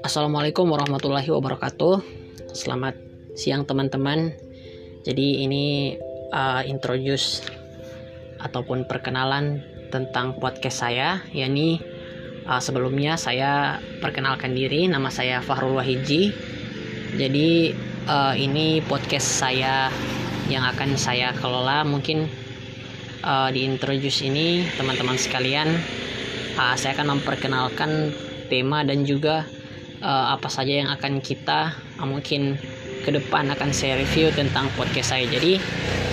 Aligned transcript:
Assalamualaikum 0.00 0.72
warahmatullahi 0.72 1.28
wabarakatuh. 1.28 2.00
Selamat 2.56 2.96
siang 3.36 3.68
teman-teman. 3.68 4.32
Jadi 5.04 5.44
ini 5.44 5.92
uh, 6.32 6.64
introduce 6.64 7.44
ataupun 8.40 8.88
perkenalan 8.88 9.60
tentang 9.92 10.40
podcast 10.40 10.80
saya, 10.80 11.20
yakni 11.36 11.76
uh, 12.48 12.64
sebelumnya 12.64 13.20
saya 13.20 13.76
perkenalkan 14.00 14.56
diri, 14.56 14.88
nama 14.88 15.12
saya 15.12 15.44
Fahrul 15.44 15.76
Wahiji. 15.76 16.32
Jadi 17.20 17.76
uh, 18.08 18.32
ini 18.32 18.80
podcast 18.80 19.44
saya 19.44 19.92
yang 20.48 20.64
akan 20.64 20.96
saya 20.96 21.36
kelola. 21.36 21.84
Mungkin 21.84 22.45
uh, 23.24 23.48
di 23.52 23.64
introduce 23.64 24.24
ini 24.24 24.66
teman-teman 24.76 25.16
sekalian, 25.16 25.68
uh, 26.58 26.74
saya 26.76 26.96
akan 26.98 27.16
memperkenalkan 27.16 28.12
tema 28.52 28.82
dan 28.82 29.06
juga 29.06 29.46
uh, 30.02 30.34
apa 30.34 30.48
saja 30.50 30.84
yang 30.84 30.90
akan 30.92 31.24
kita 31.24 31.72
uh, 32.00 32.06
mungkin 32.08 32.60
ke 33.06 33.10
depan 33.14 33.46
akan 33.54 33.70
saya 33.70 34.02
review 34.02 34.34
tentang 34.34 34.66
podcast 34.74 35.14
saya. 35.14 35.24
Jadi 35.30 35.62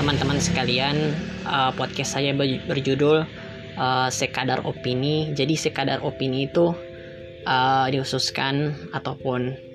teman-teman 0.00 0.40
sekalian 0.40 1.12
uh, 1.44 1.70
podcast 1.76 2.16
saya 2.16 2.32
berjudul 2.64 3.28
uh, 3.76 4.08
sekadar 4.08 4.64
opini. 4.64 5.36
Jadi 5.36 5.54
sekadar 5.54 6.00
opini 6.00 6.48
itu 6.48 6.72
uh, 7.44 7.86
dikhususkan 7.92 8.74
ataupun 8.96 9.68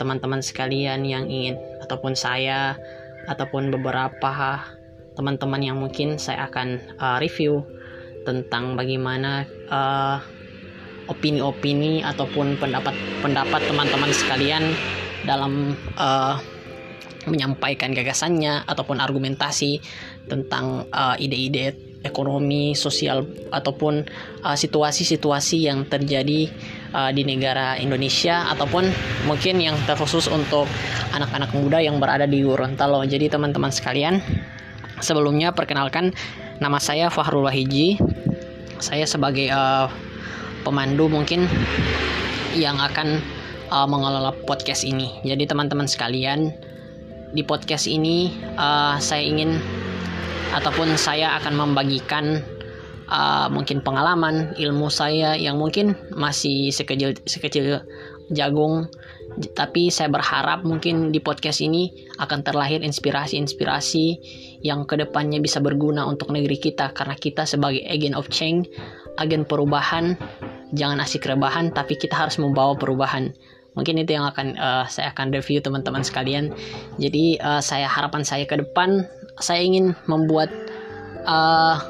teman-teman 0.00 0.40
uh, 0.40 0.46
sekalian 0.46 1.04
yang 1.04 1.28
ingin 1.28 1.60
ataupun 1.84 2.16
saya 2.16 2.72
ataupun 3.28 3.68
beberapa 3.68 4.64
teman-teman 5.12 5.60
yang 5.60 5.76
mungkin 5.78 6.16
saya 6.16 6.48
akan 6.48 6.96
uh, 6.96 7.16
review 7.20 7.64
tentang 8.22 8.78
bagaimana 8.78 9.44
uh, 9.68 10.18
opini-opini 11.10 12.00
ataupun 12.06 12.56
pendapat-pendapat 12.56 13.60
teman-teman 13.66 14.12
sekalian 14.14 14.64
dalam 15.26 15.74
uh, 15.98 16.38
menyampaikan 17.26 17.94
gagasannya 17.94 18.66
ataupun 18.66 18.98
argumentasi 18.98 19.78
tentang 20.26 20.90
uh, 20.90 21.14
ide-ide 21.18 21.92
ekonomi, 22.02 22.74
sosial 22.74 23.22
ataupun 23.54 24.02
situasi-situasi 24.42 25.58
uh, 25.62 25.64
yang 25.70 25.78
terjadi 25.86 26.50
uh, 26.90 27.14
di 27.14 27.22
negara 27.22 27.78
Indonesia 27.78 28.50
ataupun 28.50 28.90
mungkin 29.30 29.62
yang 29.62 29.78
terkhusus 29.86 30.26
untuk 30.26 30.66
anak-anak 31.14 31.54
muda 31.54 31.78
yang 31.78 32.02
berada 32.02 32.26
di 32.26 32.42
Gorontalo. 32.42 33.06
Jadi 33.06 33.30
teman-teman 33.30 33.70
sekalian, 33.70 34.18
sebelumnya 35.02 35.50
perkenalkan 35.52 36.14
nama 36.62 36.78
saya 36.78 37.10
Fahrul 37.10 37.44
Wahiji. 37.44 37.98
Saya 38.78 39.04
sebagai 39.04 39.50
uh, 39.50 39.90
pemandu 40.62 41.10
mungkin 41.10 41.50
yang 42.54 42.78
akan 42.78 43.18
uh, 43.68 43.86
mengelola 43.86 44.32
podcast 44.46 44.86
ini. 44.86 45.10
Jadi 45.26 45.46
teman-teman 45.46 45.90
sekalian, 45.90 46.54
di 47.34 47.42
podcast 47.42 47.90
ini 47.90 48.30
uh, 48.56 48.96
saya 49.02 49.26
ingin 49.26 49.58
ataupun 50.52 50.94
saya 51.00 51.34
akan 51.40 51.56
membagikan 51.56 52.44
uh, 53.08 53.48
mungkin 53.48 53.80
pengalaman, 53.80 54.52
ilmu 54.60 54.92
saya 54.92 55.34
yang 55.34 55.56
mungkin 55.56 55.98
masih 56.12 56.70
sekecil 56.70 57.16
sekecil 57.24 57.80
jagung. 58.32 58.88
Tapi 59.32 59.88
saya 59.88 60.12
berharap 60.12 60.64
mungkin 60.64 61.08
di 61.08 61.20
podcast 61.20 61.64
ini 61.64 62.08
akan 62.20 62.44
terlahir 62.44 62.84
inspirasi-inspirasi 62.84 64.06
yang 64.60 64.84
ke 64.84 65.00
depannya 65.00 65.40
bisa 65.40 65.60
berguna 65.60 66.04
untuk 66.04 66.32
negeri 66.32 66.60
kita. 66.60 66.92
Karena 66.92 67.16
kita 67.16 67.48
sebagai 67.48 67.80
agent 67.88 68.12
of 68.12 68.28
change, 68.28 68.68
agen 69.16 69.48
perubahan 69.48 70.16
jangan 70.72 71.04
asik 71.04 71.28
rebahan 71.28 71.68
tapi 71.72 72.00
kita 72.00 72.16
harus 72.16 72.40
membawa 72.40 72.76
perubahan. 72.76 73.32
Mungkin 73.72 74.04
itu 74.04 74.12
yang 74.12 74.28
akan 74.28 74.52
uh, 74.60 74.84
saya 74.84 75.16
akan 75.16 75.32
review 75.32 75.64
teman-teman 75.64 76.04
sekalian. 76.04 76.52
Jadi 77.00 77.40
uh, 77.40 77.64
saya 77.64 77.88
harapan 77.88 78.20
saya 78.20 78.44
ke 78.44 78.60
depan 78.60 79.08
saya 79.40 79.64
ingin 79.64 79.96
membuat 80.04 80.52
uh, 81.24 81.80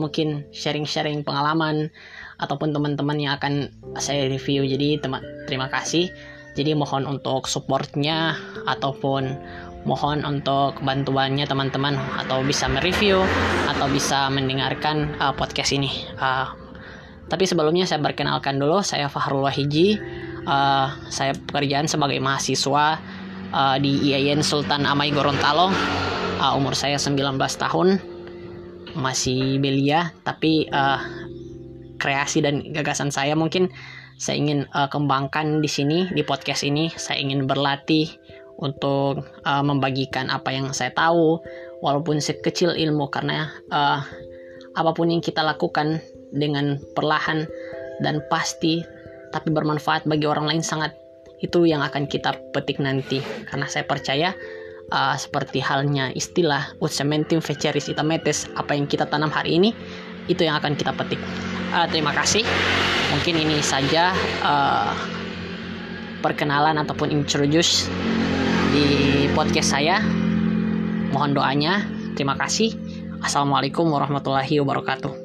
mungkin 0.00 0.48
sharing-sharing 0.50 1.22
pengalaman 1.22 1.92
ataupun 2.38 2.74
teman-teman 2.74 3.16
yang 3.20 3.32
akan 3.38 3.70
saya 3.98 4.26
review 4.26 4.66
jadi 4.66 5.00
teman 5.02 5.22
terima 5.46 5.70
kasih 5.70 6.10
jadi 6.54 6.78
mohon 6.78 7.06
untuk 7.06 7.50
supportnya 7.50 8.38
ataupun 8.66 9.36
mohon 9.84 10.24
untuk 10.24 10.80
bantuannya 10.80 11.44
teman-teman 11.44 11.98
atau 12.24 12.40
bisa 12.40 12.70
mereview 12.70 13.20
atau 13.68 13.86
bisa 13.92 14.32
mendengarkan 14.32 15.12
uh, 15.20 15.34
podcast 15.36 15.76
ini 15.76 15.92
uh, 16.16 16.64
tapi 17.24 17.48
sebelumnya 17.48 17.88
saya 17.88 18.04
perkenalkan 18.04 18.60
dulu, 18.60 18.84
saya 18.84 19.08
Fahrul 19.08 19.48
Wahiji. 19.48 19.96
Uh, 20.44 20.92
saya 21.08 21.32
pekerjaan 21.32 21.88
sebagai 21.88 22.20
mahasiswa 22.20 23.00
uh, 23.48 23.76
di 23.80 24.12
IAIN 24.12 24.44
Sultan 24.44 24.84
Amai 24.84 25.08
Gorontalo. 25.08 25.72
Uh, 26.36 26.52
umur 26.54 26.76
saya 26.76 27.00
19 27.00 27.16
tahun. 27.40 27.98
Masih 28.94 29.58
belia, 29.58 30.12
tapi 30.22 30.68
uh, 30.68 31.00
kreasi 31.98 32.42
dan 32.44 32.64
gagasan 32.74 33.10
saya 33.14 33.34
mungkin 33.38 33.70
saya 34.14 34.38
ingin 34.38 34.70
uh, 34.72 34.86
kembangkan 34.86 35.58
di 35.58 35.70
sini 35.70 36.06
di 36.14 36.22
podcast 36.22 36.62
ini. 36.62 36.90
Saya 36.94 37.18
ingin 37.18 37.50
berlatih 37.50 38.06
untuk 38.58 39.26
uh, 39.42 39.64
membagikan 39.66 40.30
apa 40.30 40.54
yang 40.54 40.70
saya 40.70 40.94
tahu 40.94 41.42
walaupun 41.82 42.22
sekecil 42.22 42.78
ilmu 42.78 43.10
karena 43.10 43.50
uh, 43.74 44.00
apa 44.74 44.90
pun 44.94 45.10
yang 45.10 45.22
kita 45.22 45.42
lakukan 45.42 45.98
dengan 46.34 46.78
perlahan 46.94 47.46
dan 48.02 48.22
pasti 48.30 48.82
tapi 49.34 49.50
bermanfaat 49.50 50.06
bagi 50.06 50.26
orang 50.26 50.46
lain 50.46 50.62
sangat 50.62 50.94
itu 51.42 51.66
yang 51.66 51.82
akan 51.82 52.06
kita 52.06 52.34
petik 52.54 52.78
nanti 52.78 53.18
karena 53.50 53.66
saya 53.66 53.82
percaya 53.86 54.30
uh, 54.94 55.14
seperti 55.18 55.58
halnya 55.58 56.14
istilah 56.14 56.74
Utsementum 56.78 57.42
feceris 57.42 57.90
itametes 57.90 58.46
apa 58.54 58.78
yang 58.78 58.86
kita 58.86 59.06
tanam 59.10 59.30
hari 59.34 59.58
ini 59.58 59.70
itu 60.30 60.44
yang 60.44 60.56
akan 60.58 60.76
kita 60.78 60.92
petik. 60.96 61.20
Uh, 61.74 61.86
terima 61.90 62.14
kasih. 62.14 62.44
Mungkin 63.12 63.34
ini 63.40 63.58
saja 63.60 64.14
uh, 64.42 64.92
perkenalan 66.24 66.80
ataupun 66.80 67.12
introduce 67.12 67.86
di 68.72 68.86
podcast 69.36 69.76
saya. 69.76 70.00
Mohon 71.12 71.30
doanya. 71.38 71.74
Terima 72.14 72.38
kasih. 72.38 72.74
Assalamualaikum 73.24 73.88
warahmatullahi 73.88 74.60
wabarakatuh 74.60 75.23